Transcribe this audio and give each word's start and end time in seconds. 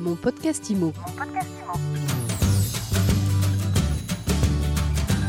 Mon 0.00 0.16
podcast 0.16 0.70
IMO. 0.70 0.92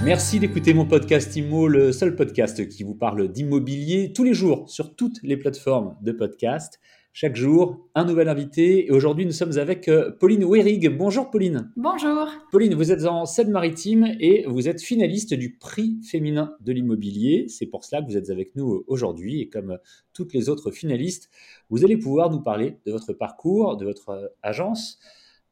Merci 0.03 0.39
d'écouter 0.39 0.73
mon 0.73 0.87
podcast 0.87 1.35
IMO, 1.35 1.67
le 1.67 1.91
seul 1.91 2.15
podcast 2.15 2.67
qui 2.67 2.83
vous 2.83 2.95
parle 2.95 3.31
d'immobilier 3.31 4.13
tous 4.13 4.23
les 4.23 4.33
jours 4.33 4.67
sur 4.67 4.95
toutes 4.95 5.21
les 5.21 5.37
plateformes 5.37 5.95
de 6.01 6.11
podcast. 6.11 6.79
Chaque 7.13 7.35
jour, 7.35 7.87
un 7.93 8.05
nouvel 8.05 8.27
invité. 8.27 8.87
Et 8.87 8.91
aujourd'hui, 8.91 9.27
nous 9.27 9.31
sommes 9.31 9.59
avec 9.59 9.87
euh, 9.87 10.11
Pauline 10.19 10.43
Werig. 10.43 10.89
Bonjour 10.97 11.29
Pauline. 11.29 11.71
Bonjour. 11.75 12.27
Pauline, 12.51 12.73
vous 12.73 12.91
êtes 12.91 13.05
en 13.05 13.27
Seine-Maritime 13.27 14.15
et 14.19 14.43
vous 14.47 14.67
êtes 14.67 14.81
finaliste 14.81 15.35
du 15.35 15.57
prix 15.57 15.99
féminin 16.09 16.55
de 16.61 16.71
l'immobilier. 16.71 17.45
C'est 17.47 17.67
pour 17.67 17.85
cela 17.85 18.01
que 18.01 18.07
vous 18.07 18.17
êtes 18.17 18.31
avec 18.31 18.55
nous 18.55 18.83
aujourd'hui. 18.87 19.41
Et 19.41 19.49
comme 19.49 19.77
toutes 20.13 20.33
les 20.33 20.49
autres 20.49 20.71
finalistes, 20.71 21.29
vous 21.69 21.85
allez 21.85 21.97
pouvoir 21.97 22.31
nous 22.31 22.41
parler 22.41 22.77
de 22.87 22.91
votre 22.91 23.13
parcours, 23.13 23.77
de 23.77 23.85
votre 23.85 24.09
euh, 24.09 24.27
agence, 24.41 24.97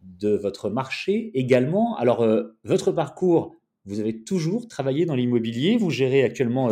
de 0.02 0.36
votre 0.36 0.70
marché 0.72 1.30
également. 1.38 1.98
Alors, 1.98 2.22
euh, 2.22 2.56
votre 2.64 2.92
parcours, 2.92 3.59
vous 3.86 4.00
avez 4.00 4.24
toujours 4.24 4.68
travaillé 4.68 5.06
dans 5.06 5.16
l'immobilier. 5.16 5.78
Vous 5.78 5.90
gérez 5.90 6.24
actuellement 6.24 6.70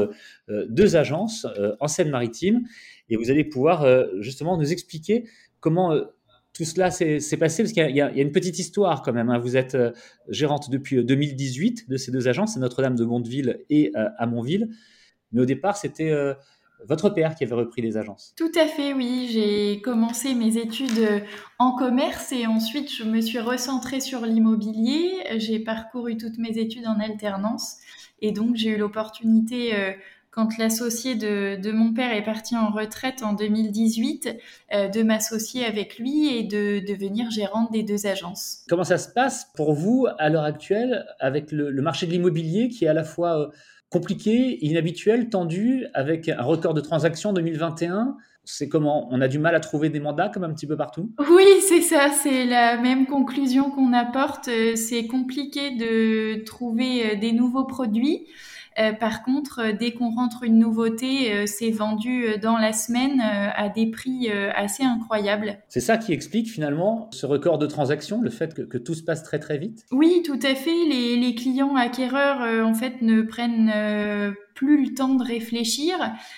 deux 0.47 0.95
agences 0.95 1.47
en 1.79 1.87
Seine-Maritime 1.87 2.63
et 3.09 3.15
vous 3.15 3.31
allez 3.31 3.43
pouvoir 3.43 3.83
euh, 3.83 4.05
justement 4.19 4.57
nous 4.57 4.71
expliquer 4.71 5.25
comment 5.59 5.91
euh, 5.91 6.03
tout 6.53 6.65
cela 6.65 6.89
s'est 6.89 7.19
passé, 7.37 7.61
parce 7.61 7.71
qu'il 7.71 7.95
y, 7.95 8.01
a 8.01 8.11
une 8.11 8.31
petite 8.31 8.57
histoire 8.57 9.03
quand 9.03 9.13
même. 9.13 9.29
Hein. 9.29 9.37
Vous 9.37 9.57
êtes 9.57 9.75
euh, 9.75 9.91
gérante 10.29 10.71
depuis 10.71 11.03
2018 11.03 11.87
de 11.87 11.97
ces 11.97 12.11
deux 12.11 12.27
agences, 12.27 12.57
Notre-Dame 12.57 12.95
de 12.95 13.05
Mondeville 13.05 13.63
et 13.69 13.91
Amonville. 14.17 14.69
Mais 15.31 15.41
au 15.41 15.45
départ, 15.45 15.77
c'était 15.77 16.11
votre 16.85 17.09
père 17.09 17.35
qui 17.35 17.43
avait 17.43 17.55
repris 17.55 17.81
les 17.81 17.97
agences. 17.97 18.33
Tout 18.37 18.51
à 18.55 18.67
fait, 18.67 18.93
oui. 18.93 19.29
J'ai 19.31 19.81
commencé 19.81 20.33
mes 20.35 20.57
études 20.57 21.23
en 21.59 21.75
commerce 21.75 22.31
et 22.31 22.47
ensuite 22.47 22.91
je 22.93 23.03
me 23.03 23.21
suis 23.21 23.39
recentrée 23.39 23.99
sur 23.99 24.25
l'immobilier. 24.25 25.11
J'ai 25.37 25.59
parcouru 25.59 26.17
toutes 26.17 26.37
mes 26.37 26.57
études 26.57 26.87
en 26.87 26.99
alternance 26.99 27.77
et 28.21 28.31
donc 28.31 28.55
j'ai 28.55 28.69
eu 28.69 28.77
l'opportunité 28.77 29.95
quand 30.37 30.59
l'associé 30.59 31.15
de, 31.15 31.71
mon 31.71 31.93
père 31.93 32.15
est 32.15 32.23
parti 32.23 32.55
en 32.55 32.69
retraite 32.69 33.23
en 33.23 33.33
2018, 33.33 34.37
euh, 34.71 34.87
de 34.87 35.01
m'associer 35.01 35.65
avec 35.65 35.97
lui 35.97 36.27
et 36.27 36.43
de 36.43 36.79
devenir 36.85 37.31
gérante 37.31 37.71
des 37.71 37.81
deux 37.81 38.05
agences. 38.05 38.59
Comment 38.69 38.83
ça 38.83 38.99
se 38.99 39.09
passe 39.09 39.49
pour 39.55 39.73
vous 39.73 40.05
à 40.19 40.29
l'heure 40.29 40.43
actuelle 40.43 41.07
avec 41.19 41.51
le, 41.51 41.71
marché 41.81 42.05
de 42.05 42.11
l'immobilier 42.11 42.69
qui 42.69 42.85
est 42.85 42.87
à 42.87 42.93
la 42.93 43.03
fois 43.03 43.39
euh, 43.39 43.47
compliqué, 43.89 44.63
inhabituel, 44.63 45.29
tendu, 45.29 45.87
avec 45.95 46.29
un 46.29 46.43
record 46.43 46.75
de 46.75 46.81
transactions 46.81 47.33
2021 47.33 48.15
c'est 48.49 48.69
comment? 48.69 49.09
On 49.11 49.19
a 49.19 49.27
du 49.27 49.39
mal 49.39 49.55
à 49.55 49.59
trouver 49.59 49.89
des 49.89 49.99
mandats 49.99 50.29
comme 50.29 50.45
un 50.45 50.53
petit 50.53 50.67
peu 50.67 50.77
partout? 50.77 51.11
Oui, 51.31 51.47
c'est 51.67 51.81
ça, 51.81 52.11
c'est 52.11 52.45
la 52.45 52.77
même 52.77 53.05
conclusion 53.05 53.71
qu'on 53.71 53.91
apporte. 53.91 54.47
Euh, 54.47 54.77
c'est 54.77 55.05
compliqué 55.05 55.71
de 55.71 56.45
trouver 56.45 57.17
des 57.17 57.33
nouveaux 57.33 57.65
produits. 57.65 58.27
Euh, 58.79 58.93
par 58.93 59.23
contre, 59.23 59.59
euh, 59.59 59.71
dès 59.73 59.91
qu'on 59.91 60.11
rentre 60.11 60.43
une 60.43 60.59
nouveauté, 60.59 61.33
euh, 61.33 61.43
c'est 61.47 61.71
vendu 61.71 62.25
dans 62.41 62.57
la 62.57 62.73
semaine 62.73 63.21
à 63.21 63.69
des 63.69 63.87
prix 63.87 64.29
assez 64.29 64.83
incroyables. 64.83 65.57
C'est 65.69 65.79
ça 65.79 65.97
qui 65.97 66.13
explique 66.13 66.49
finalement 66.49 67.09
ce 67.11 67.25
record 67.25 67.57
de 67.57 67.65
transactions, 67.65 68.21
le 68.21 68.29
fait 68.29 68.53
que, 68.53 68.77
tout 68.77 68.93
se 68.93 69.03
passe 69.03 69.23
très 69.23 69.39
très 69.39 69.57
vite? 69.57 69.83
Oui, 69.91 70.21
tout 70.23 70.39
à 70.43 70.55
fait. 70.55 70.85
Les, 70.89 71.17
les 71.17 71.35
clients 71.35 71.75
acquéreurs, 71.75 72.65
en 72.65 72.73
fait, 72.73 73.01
ne 73.01 73.21
prennent 73.21 73.71
plus 74.57 74.83
le 74.83 74.93
temps 74.95 75.13
de 75.13 75.23
réfléchir. 75.23 75.95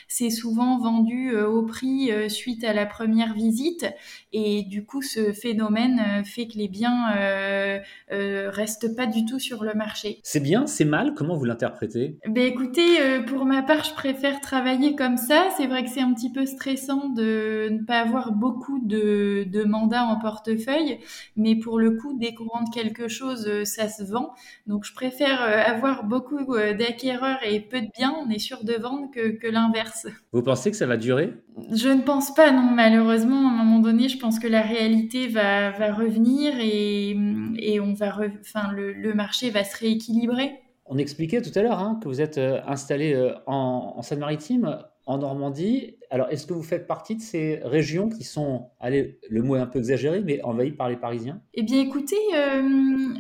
C'est 0.10 0.30
souvent 0.30 0.78
vendu 0.78 1.32
euh, 1.32 1.48
au 1.48 1.64
prix 1.64 2.12
euh, 2.12 2.28
suite 2.28 2.66
à 2.66 2.74
la 2.74 2.86
première 2.86 3.34
visite 3.34 3.86
et 4.34 4.64
du 4.64 4.86
coup 4.86 5.02
ce 5.02 5.32
phénomène 5.32 6.02
euh, 6.06 6.24
fait 6.26 6.48
que 6.48 6.58
les 6.58 6.68
biens 6.68 7.16
euh, 7.16 7.80
restent 8.12 8.94
pas 8.98 9.06
du 9.06 9.24
tout 9.24 9.40
sur 9.40 9.64
le 9.64 9.74
marché. 9.74 10.20
C'est 10.24 10.42
bien, 10.42 10.68
c'est 10.68 10.84
mal, 10.84 11.14
comment 11.14 11.38
vous 11.38 11.46
l'interprétez? 11.46 12.18
Ben 12.28 12.46
écoutez, 12.46 13.22
pour 13.28 13.46
ma 13.46 13.64
part, 13.64 13.86
je 13.86 13.94
préfère 13.94 14.42
travailler 14.42 14.96
comme 14.96 15.16
ça. 15.16 15.48
C'est 15.56 15.68
vrai 15.68 15.86
que 15.86 15.90
c'est 15.90 16.02
un 16.02 16.14
petit 16.14 16.32
peu 16.32 16.46
stressant 16.46 17.08
de 17.10 17.70
ne 17.72 17.86
pas 17.86 18.00
avoir 18.02 18.34
beaucoup 18.34 18.80
de, 18.84 19.46
de 19.48 19.64
mandats 19.64 20.04
en 20.04 20.20
portefeuille, 20.20 21.00
mais 21.38 21.56
pour 21.56 21.80
le 21.80 21.92
coup, 21.92 22.18
dès 22.20 22.34
qu'on 22.34 22.48
rentre 22.48 22.72
quelque 22.72 23.08
chose, 23.08 23.64
ça 23.64 23.88
se 23.88 24.04
vend. 24.04 24.34
Donc 24.68 24.84
je 24.84 24.94
préfère 24.94 25.42
avoir 25.42 26.04
beaucoup 26.04 26.44
d'acquéreurs 26.78 27.40
et 27.46 27.62
peu 27.62 27.80
de 27.82 27.90
biens 27.98 28.09
on 28.14 28.30
est 28.30 28.40
sûr 28.40 28.64
de 28.64 28.74
vendre 28.74 29.10
que, 29.12 29.48
l'inverse. 29.48 30.08
Vous 30.32 30.44
pensez 30.44 30.72
que 30.72 30.78
ça 30.78 30.86
va 30.86 30.98
durer? 30.98 31.34
Je 31.72 31.90
ne 31.90 32.02
pense 32.02 32.34
pas, 32.34 32.52
non, 32.52 32.62
malheureusement. 32.62 33.48
À 33.48 33.52
un 33.52 33.64
moment 33.64 33.80
donné, 33.80 34.10
je 34.10 34.18
pense 34.18 34.40
que 34.40 34.48
la 34.48 34.62
réalité 34.62 35.28
va, 35.28 35.72
revenir 35.92 36.54
et, 36.60 37.80
on 37.80 37.94
va 37.94 38.18
enfin, 38.42 38.72
le, 38.72 39.14
marché 39.14 39.50
va 39.50 39.64
se 39.64 39.78
rééquilibrer. 39.78 40.54
On 40.86 40.98
expliquait 40.98 41.42
tout 41.42 41.52
à 41.58 41.62
l'heure 41.62 41.80
hein, 41.80 42.00
que 42.02 42.08
vous 42.08 42.20
êtes 42.20 42.40
euh, 42.40 42.62
installé 42.66 43.14
euh, 43.14 43.34
en, 43.46 43.94
en 43.98 44.02
Seine-Maritime 44.02 44.80
en 45.10 45.18
Normandie. 45.18 45.98
Alors, 46.12 46.30
est-ce 46.32 46.48
que 46.48 46.54
vous 46.54 46.64
faites 46.64 46.88
partie 46.88 47.16
de 47.16 47.22
ces 47.22 47.60
régions 47.64 48.10
qui 48.10 48.24
sont, 48.24 48.70
allez, 48.80 49.20
le 49.30 49.44
mot 49.44 49.56
est 49.56 49.60
un 49.60 49.68
peu 49.68 49.78
exagéré, 49.78 50.22
mais 50.22 50.42
envahies 50.42 50.72
par 50.72 50.90
les 50.90 50.96
Parisiens? 50.96 51.40
Eh 51.54 51.62
bien, 51.62 51.80
écoutez, 51.82 52.16
euh, 52.34 52.68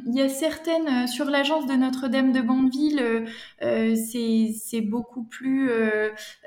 il 0.07 0.15
y 0.15 0.21
a 0.21 0.27
certaines, 0.27 0.87
euh, 0.87 1.07
sur 1.07 1.25
l'agence 1.25 1.67
de 1.67 1.73
Notre-Dame 1.73 2.31
de 2.31 2.41
Bonneville, 2.41 3.27
euh, 3.61 3.95
c'est 3.95 4.81
beaucoup 4.81 5.23
plus, 5.23 5.69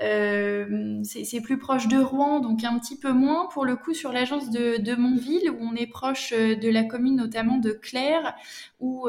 c'est 0.00 1.40
plus 1.44 1.58
proche 1.58 1.86
de 1.86 1.98
Rouen, 1.98 2.40
donc 2.40 2.64
un 2.64 2.76
petit 2.80 2.98
peu 2.98 3.12
moins. 3.12 3.46
Pour 3.52 3.64
le 3.64 3.76
coup, 3.76 3.94
sur 3.94 4.10
l'agence 4.10 4.50
de, 4.50 4.82
de 4.82 4.94
Montville, 4.96 5.48
où 5.48 5.58
on 5.60 5.76
est 5.76 5.86
proche 5.86 6.32
de 6.32 6.70
la 6.70 6.82
commune 6.82 7.14
notamment 7.14 7.58
de 7.58 7.70
Claire, 7.70 8.34
où, 8.80 9.08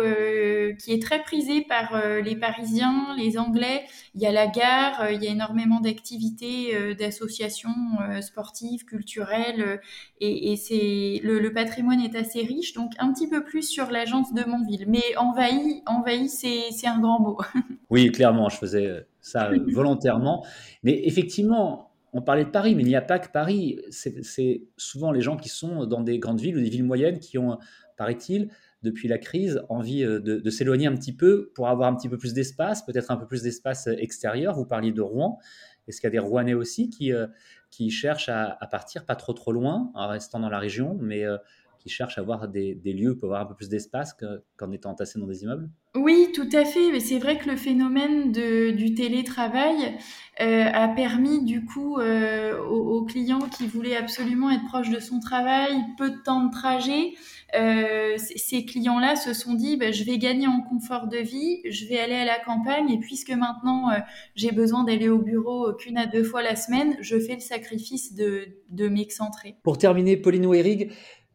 qui 0.77 0.91
est 0.91 1.01
très 1.01 1.23
prisée 1.23 1.61
par 1.61 1.99
les 2.23 2.35
Parisiens, 2.35 3.15
les 3.17 3.39
Anglais. 3.39 3.85
Il 4.13 4.21
y 4.21 4.27
a 4.27 4.31
la 4.31 4.45
gare, 4.45 5.09
il 5.11 5.23
y 5.23 5.27
a 5.27 5.31
énormément 5.31 5.79
d'activités 5.79 6.93
d'associations 6.93 7.22
euh, 7.25 8.21
sportives, 8.21 8.85
culturelles, 8.85 9.61
euh, 9.61 9.77
et, 10.19 10.55
c'est 10.55 11.19
le, 11.23 11.53
patrimoine 11.53 11.99
est 11.99 12.15
assez 12.15 12.41
riche, 12.41 12.73
donc 12.73 12.91
un 12.99 13.11
petit 13.13 13.27
peu 13.27 13.43
plus 13.43 13.63
sur 13.63 13.91
l'agence 13.91 14.33
de 14.33 14.43
Montville. 14.43 14.85
Mais 14.87 15.03
envahi, 15.17 15.81
envahi 15.85 16.29
c'est 16.29 16.87
un 16.87 16.99
grand 16.99 17.19
mot. 17.19 17.37
oui, 17.89 18.11
clairement, 18.11 18.49
je 18.49 18.57
faisais 18.57 19.05
ça 19.21 19.51
volontairement. 19.67 20.45
Mais 20.83 21.01
effectivement, 21.05 21.91
on 22.13 22.21
parlait 22.21 22.45
de 22.45 22.49
Paris, 22.49 22.75
mais 22.75 22.83
il 22.83 22.87
n'y 22.87 22.95
a 22.95 23.01
pas 23.01 23.19
que 23.19 23.31
Paris. 23.31 23.79
C'est 23.89 24.63
souvent 24.77 25.11
les 25.11 25.21
gens 25.21 25.37
qui 25.37 25.49
sont 25.49 25.85
dans 25.85 26.01
des 26.01 26.19
grandes 26.19 26.39
villes 26.39 26.57
ou 26.57 26.61
des 26.61 26.69
villes 26.69 26.83
moyennes 26.83 27.19
qui 27.19 27.37
ont, 27.37 27.57
paraît-il, 27.97 28.49
depuis 28.83 29.07
la 29.07 29.17
crise, 29.17 29.63
envie 29.69 30.03
de, 30.03 30.19
de 30.19 30.49
s'éloigner 30.49 30.87
un 30.87 30.95
petit 30.95 31.15
peu 31.15 31.51
pour 31.55 31.69
avoir 31.69 31.89
un 31.89 31.95
petit 31.95 32.09
peu 32.09 32.17
plus 32.17 32.33
d'espace, 32.33 32.85
peut-être 32.85 33.11
un 33.11 33.17
peu 33.17 33.25
plus 33.25 33.41
d'espace 33.41 33.87
extérieur. 33.87 34.55
Vous 34.55 34.65
parliez 34.65 34.91
de 34.91 35.01
Rouen. 35.01 35.39
Est-ce 35.87 35.99
qu'il 35.99 36.07
y 36.07 36.09
a 36.09 36.11
des 36.11 36.19
Rouennais 36.19 36.53
aussi 36.53 36.89
qui, 36.89 37.13
euh, 37.13 37.27
qui 37.69 37.89
cherchent 37.89 38.29
à, 38.29 38.57
partir 38.71 39.05
pas 39.05 39.15
trop 39.15 39.33
trop 39.33 39.51
loin 39.51 39.91
en 39.95 40.07
restant 40.07 40.39
dans 40.39 40.49
la 40.49 40.59
région, 40.59 40.97
mais 40.99 41.25
euh, 41.25 41.37
qui 41.83 41.89
cherchent 41.89 42.17
à 42.17 42.21
avoir 42.21 42.47
des, 42.47 42.73
lieux 42.85 43.17
pour 43.17 43.29
avoir 43.29 43.41
un 43.41 43.45
peu 43.45 43.55
plus 43.55 43.69
d'espace 43.69 44.15
qu'en 44.57 44.71
étant 44.71 44.91
entassés 44.91 45.19
dans 45.19 45.27
des 45.27 45.43
immeubles 45.43 45.69
Oui, 45.95 46.29
tout 46.33 46.49
à 46.53 46.63
fait. 46.65 46.91
Mais 46.91 46.99
c'est 46.99 47.19
vrai 47.19 47.37
que 47.37 47.49
le 47.49 47.57
phénomène 47.57 48.31
de, 48.31 48.71
du 48.71 48.95
télétravail 48.95 49.97
euh, 50.41 50.65
a 50.65 50.87
permis 50.87 51.43
du 51.43 51.65
coup 51.65 51.99
aux, 51.99 53.05
clients 53.05 53.49
qui 53.49 53.67
voulaient 53.67 53.97
absolument 53.97 54.49
être 54.49 54.65
proches 54.65 54.89
de 54.89 54.99
son 54.99 55.19
travail, 55.19 55.73
peu 55.97 56.09
de 56.09 56.17
temps 56.23 56.45
de 56.45 56.51
trajet, 56.51 57.13
euh, 57.55 58.17
ces 58.17 58.65
clients-là 58.65 59.15
se 59.15 59.33
sont 59.33 59.53
dit, 59.53 59.77
bah, 59.77 59.91
je 59.91 60.03
vais 60.03 60.17
gagner 60.17 60.47
en 60.47 60.61
confort 60.61 61.07
de 61.07 61.17
vie, 61.17 61.61
je 61.69 61.85
vais 61.85 61.99
aller 61.99 62.15
à 62.15 62.25
la 62.25 62.39
campagne, 62.39 62.89
et 62.89 62.99
puisque 62.99 63.31
maintenant 63.31 63.91
euh, 63.91 63.99
j'ai 64.35 64.51
besoin 64.51 64.83
d'aller 64.83 65.09
au 65.09 65.19
bureau 65.19 65.73
qu'une 65.73 65.97
à 65.97 66.07
deux 66.07 66.23
fois 66.23 66.41
la 66.41 66.55
semaine, 66.55 66.97
je 66.99 67.19
fais 67.19 67.35
le 67.35 67.41
sacrifice 67.41 68.15
de, 68.15 68.47
de 68.69 68.87
m'excentrer. 68.87 69.55
Pour 69.63 69.77
terminer, 69.77 70.17
Pauline 70.17 70.45
Ouerig, 70.47 70.91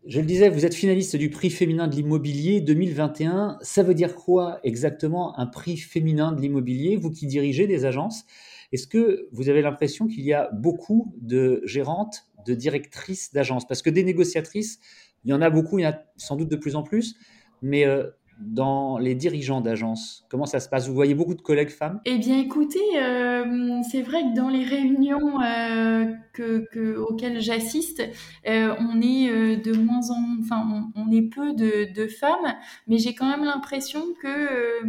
je 0.07 0.21
le 0.21 0.27
disais, 0.27 0.49
vous 0.49 0.65
êtes 0.65 0.75
finaliste 0.75 1.17
du 1.17 1.29
prix 1.29 1.51
féminin 1.51 1.89
de 1.89 1.95
l'immobilier 1.95 2.61
2021. 2.61 3.59
Ça 3.63 3.83
veut 3.83 3.95
dire 3.95 4.15
quoi 4.15 4.61
exactement 4.63 5.39
un 5.39 5.47
prix 5.47 5.77
féminin 5.77 6.33
de 6.33 6.41
l'immobilier 6.41 6.97
Vous 6.97 7.11
qui 7.11 7.27
dirigez 7.27 7.67
des 7.67 7.85
agences, 7.85 8.25
est-ce 8.73 8.87
que 8.87 9.29
vous 9.33 9.49
avez 9.49 9.61
l'impression 9.61 10.07
qu'il 10.07 10.25
y 10.25 10.33
a 10.33 10.51
beaucoup 10.53 11.15
de 11.21 11.61
gérantes, 11.65 12.27
de 12.47 12.55
directrices 12.55 13.33
d'agences? 13.33 13.67
Parce 13.67 13.83
que 13.83 13.91
des 13.91 14.05
négociatrices, 14.05 14.79
il 15.25 15.31
y 15.31 15.35
en 15.35 15.43
a 15.43 15.51
beaucoup, 15.51 15.79
il 15.79 15.83
y 15.83 15.87
en 15.87 15.91
a 15.91 15.99
sans 16.17 16.37
doute 16.37 16.49
de 16.49 16.57
plus 16.57 16.77
en 16.77 16.83
plus, 16.83 17.17
mais 17.61 17.85
euh, 17.87 18.09
dans 18.41 18.99
les 18.99 19.15
dirigeants 19.15 19.61
d'agences 19.61 20.25
Comment 20.29 20.47
ça 20.47 20.61
se 20.61 20.69
passe? 20.69 20.89
Vous 20.89 20.95
voyez 20.95 21.15
beaucoup 21.15 21.35
de 21.35 21.43
collègues 21.43 21.71
femmes? 21.71 22.01
Eh 22.05 22.19
bien, 22.19 22.39
écoutez, 22.39 22.79
euh, 22.97 23.81
c'est 23.91 24.03
vrai 24.03 24.23
que 24.23 24.37
dans 24.37 24.49
les 24.49 24.65
réunions 24.65 25.41
euh, 25.41 26.07
que, 26.33 26.97
auxquelles 26.99 27.41
j'assiste, 27.41 28.03
on 28.47 29.01
est 29.01 29.57
de 29.57 29.73
moins 29.77 30.11
en, 30.11 30.41
enfin, 30.41 30.91
on, 30.95 31.11
est 31.11 31.23
peu 31.23 31.53
de, 31.55 32.07
femmes, 32.07 32.55
mais 32.87 32.99
j'ai 32.99 33.15
quand 33.15 33.29
même 33.29 33.45
l'impression 33.45 34.03
que 34.23 34.85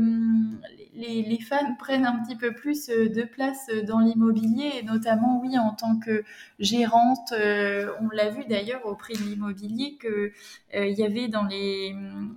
les, 0.94 1.40
femmes 1.40 1.78
prennent 1.78 2.06
un 2.06 2.20
petit 2.24 2.36
peu 2.36 2.54
plus 2.54 2.88
de 2.88 3.24
place 3.24 3.68
dans 3.88 4.00
l'immobilier, 4.00 4.72
et 4.80 4.84
notamment, 4.84 5.42
oui, 5.42 5.58
en 5.58 5.74
tant 5.74 5.98
que 5.98 6.24
gérante. 6.60 7.34
on 7.34 8.10
l'a 8.14 8.30
vu 8.30 8.44
d'ailleurs 8.48 8.86
au 8.86 8.96
prix 8.96 9.16
de 9.16 9.24
l'immobilier 9.24 9.98
que 10.00 10.32
il 10.74 10.94
y 10.94 11.04
avait 11.04 11.28
dans 11.28 11.46
les 11.46 11.96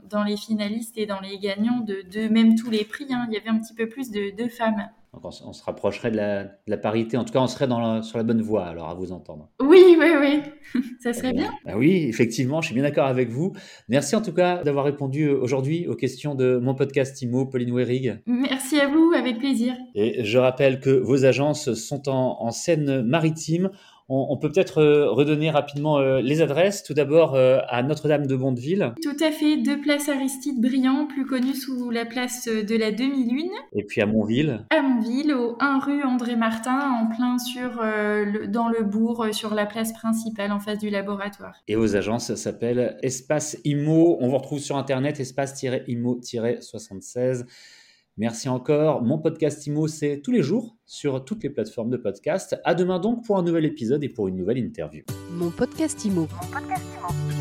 dans 0.08 0.23
les 0.23 0.37
finalistes 0.37 0.97
dans 1.07 1.21
les 1.21 1.39
gagnants 1.39 1.81
de, 1.81 2.03
de 2.11 2.29
même 2.29 2.55
tous 2.55 2.71
les 2.71 2.85
prix, 2.85 3.07
hein, 3.11 3.27
il 3.29 3.35
y 3.35 3.37
avait 3.37 3.51
un 3.51 3.59
petit 3.59 3.75
peu 3.75 3.89
plus 3.89 4.11
de, 4.11 4.35
de 4.37 4.49
femmes 4.49 4.89
on, 5.23 5.53
se 5.53 5.63
rapprocherait 5.63 6.11
de 6.11 6.17
la, 6.17 6.77
parité. 6.77 7.17
En 7.17 7.25
tout 7.25 7.33
cas, 7.33 7.41
on 7.41 7.47
serait 7.47 7.69
sur 8.03 8.19
la 8.19 8.25
bonne 8.25 8.41
voie, 8.41 8.65
alors, 8.65 8.89
à 8.89 8.95
vous 8.95 9.13
entendre. 9.13 9.51
Oui, 9.61 9.97
oui, 9.99 10.07
oui. 10.21 10.81
Ça 11.01 11.13
serait 11.13 11.33
bien. 11.33 11.51
Ah 11.67 11.77
oui, 11.77 12.07
effectivement, 12.09 12.61
je 12.61 12.67
suis 12.67 12.75
bien 12.75 12.83
d'accord 12.83 13.07
avec 13.07 13.29
vous. 13.29 13.53
Merci 13.89 14.17
en 14.17 14.23
tout 14.23 14.33
cas 14.33 14.63
d'avoir 14.63 14.85
répondu 14.85 15.29
aujourd'hui 15.29 15.87
aux 15.87 15.95
questions 15.95 16.35
de 16.35 16.57
mon 16.57 16.75
podcast 16.75 17.21
IMO, 17.21 17.47
Pauline 17.47 17.75
Werig. 17.75 18.21
Merci 18.27 18.81
à 18.81 18.89
vous, 18.89 19.13
avec 19.15 19.39
plaisir. 19.39 19.75
Et 19.95 20.25
je 20.25 20.39
rappelle 20.39 20.81
que 20.81 20.91
vos 20.91 21.25
agences 21.25 21.75
sont 21.75 22.09
en, 22.09 22.39
en 22.41 22.51
Seine-Maritime. 22.51 23.71
On, 24.14 24.37
peut 24.37 24.53
peut-être 24.53 24.82
euh, 24.82 25.11
redonner 25.11 25.49
rapidement 25.49 25.99
euh, 25.99 26.20
les 26.20 26.43
adresses. 26.43 26.82
Tout 26.82 26.93
d'abord 26.93 27.35
euh, 27.35 27.61
à 27.69 27.82
Notre-Dame 27.82 28.26
de 28.26 28.37
Bondeville. 28.37 28.93
Tout 29.03 29.17
à 29.25 29.31
fait, 29.31 29.56
deux 29.56 29.81
places 29.81 30.11
Aristide 30.11 30.61
Briand, 30.61 31.06
plus 31.06 31.25
connue 31.25 31.55
sous 31.55 31.88
la 31.88 32.05
place 32.05 32.47
de 32.47 32.76
la 32.76 32.93
demi-lune. 32.93 33.49
Et 33.73 33.85
puis 33.85 34.03
à 34.03 34.06
Montville. 34.06 34.67
À 34.69 34.82
Montville, 34.82 35.32
au 35.32 35.56
1 35.61 35.79
rue 35.79 36.03
André 36.03 36.37
Martin, 36.37 36.79
en 36.79 37.06
plein 37.06 37.38
sur, 37.38 37.82
dans 38.49 38.69
le 38.69 38.85
bourg, 38.85 39.29
sur 39.32 39.55
la 39.55 39.64
place 39.64 39.94
principale, 39.94 40.53
en 40.53 40.61
face 40.61 40.79
du 40.79 40.91
laboratoire. 40.91 41.55
Et 41.67 41.76
aux 41.76 41.97
agences, 41.97 42.26
ça 42.26 42.37
s'appelle 42.37 42.99
Espace 43.03 43.56
Imo. 43.65 44.19
On 44.20 44.29
vous 44.29 44.37
retrouve 44.37 44.58
sur 44.58 44.76
Internet, 44.76 45.20
espace-imo-76. 45.20 47.47
Merci 48.19 48.49
encore. 48.49 49.03
Mon 49.03 49.19
podcast 49.19 49.67
IMO, 49.67 49.88
c'est 49.88 50.20
tous 50.23 50.32
les 50.32 50.43
jours 50.43 50.76
sur 50.85 51.25
toutes 51.25 51.43
les 51.43 51.50
plateformes 51.50 51.91
de 51.91 51.97
podcast. 51.97 52.61
À 52.64 52.75
demain 52.75 52.99
donc 52.99 53.25
pour 53.25 53.38
un 53.38 53.43
nouvel 53.43 53.64
épisode 53.64 54.05
et 54.05 54.09
pour 54.09 54.29
une 54.29 54.37
nouvelle 54.37 54.59
interview. 54.59 55.03
Mon 55.31 55.50
podcast 55.50 56.05
IMO. 56.05 56.23
Mon 56.23 56.49
podcast 56.50 56.85
IMO. 56.99 57.31